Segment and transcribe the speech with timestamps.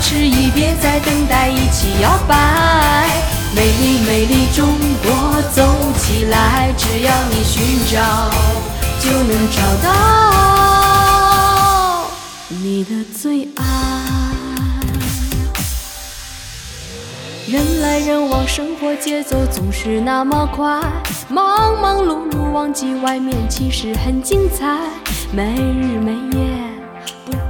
[0.00, 2.34] 迟疑，别再等待，一起摇摆。
[3.54, 4.66] 美丽美丽中
[5.02, 5.62] 国，走
[5.98, 8.30] 起来，只要你寻找，
[9.00, 9.88] 就能找到
[12.48, 13.64] 你的最爱。
[17.46, 20.80] 人来人往，生活节奏总是那么快，
[21.28, 24.66] 忙忙碌碌，忘记外面其实很精彩。
[25.32, 26.55] 没日没夜，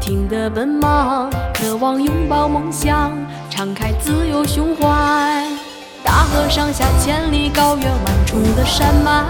[0.07, 3.11] 停地奔忙，渴望拥抱梦想，
[3.51, 4.87] 敞开自由胸怀。
[6.05, 9.25] 大河上下千里，高原万重的山脉，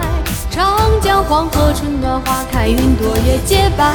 [0.51, 3.91] 长江黄河春暖花开，云朵也洁白。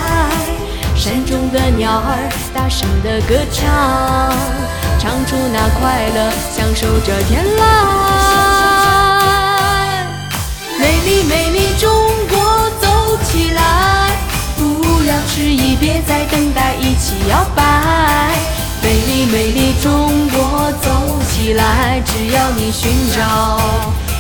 [0.97, 4.35] 山中的鸟儿大声地歌唱，
[4.99, 7.63] 唱出那快乐，享受着天籁。
[10.81, 11.89] 美丽美丽中
[12.29, 13.61] 国，走起来！
[14.57, 16.42] 不要迟疑，别再等，
[17.33, 17.63] 摇摆。
[18.83, 20.91] 美丽美丽中国，走
[21.31, 22.03] 起来！
[22.05, 23.59] 只要你寻找，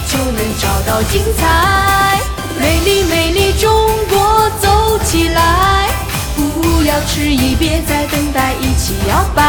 [0.08, 2.18] 就能找到精彩。
[2.58, 3.70] 美丽美丽中
[4.08, 5.90] 国，走起来！
[6.36, 9.42] 不要迟疑，别再等待，一起摇摆。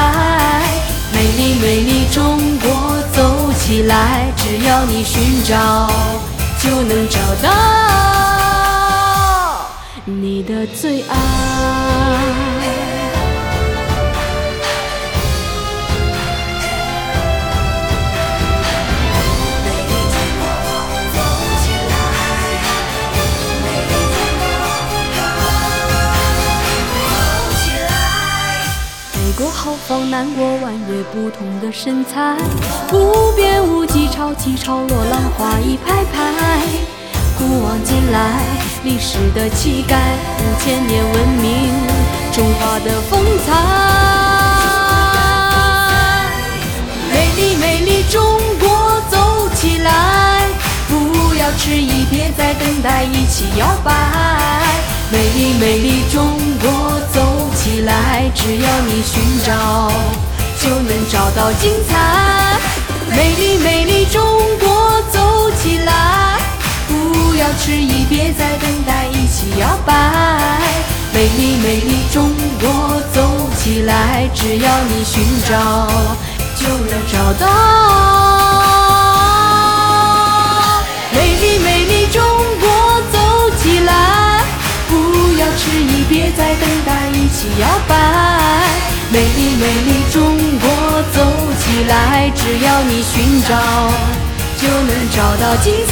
[1.14, 2.70] 美丽美丽中国，
[3.16, 4.32] 走起来！
[4.36, 5.90] 只要你寻找，
[6.62, 7.50] 就能找到。
[10.06, 11.83] 你的最爱。
[29.94, 32.36] 国豪放，南国婉约，不同的身材，
[32.92, 36.18] 无边无际，潮起潮落，浪花一排排。
[37.38, 38.42] 古往今来，
[38.84, 39.96] 历史的气概，
[40.40, 41.70] 五千年文明，
[42.32, 43.54] 中华的风采。
[47.12, 48.24] 美丽美丽中
[48.60, 50.48] 国，走起来！
[50.90, 53.94] 不要迟疑，别再等待，一起摇摆。
[55.12, 56.33] 美丽美丽中，
[58.34, 59.92] 只要你寻找，
[60.62, 62.60] 就能找到精彩。
[63.10, 64.22] 美丽美丽中
[64.60, 66.40] 国，走起来！
[66.88, 69.94] 不要迟疑，别再等待，一起摇摆。
[71.14, 74.30] 美丽美丽中国，走起来！
[74.34, 75.88] 只要你寻找，
[76.56, 78.33] 就能找到。
[86.38, 87.94] 在，等待，一起摇摆。
[89.12, 90.70] 美丽美丽中国，
[91.14, 91.22] 走
[91.60, 92.32] 起来！
[92.36, 93.56] 只要你寻找，
[94.60, 95.92] 就能找到精彩。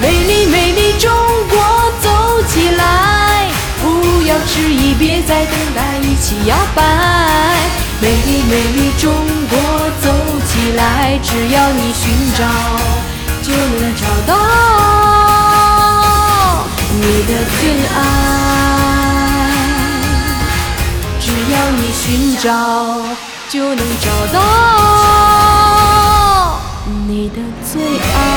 [0.00, 1.10] 美丽美丽中
[1.48, 1.58] 国，
[2.00, 3.46] 走起来！
[3.80, 6.82] 不要迟疑，别再等待，一起摇摆。
[8.00, 9.12] 美丽美丽中
[9.48, 9.58] 国，
[10.02, 10.10] 走
[10.48, 11.18] 起来！
[11.22, 12.44] 只要你寻找，
[13.42, 14.34] 就能找到
[22.12, 22.50] 寻找，
[23.48, 24.38] 就能找到
[27.08, 28.31] 你的最爱。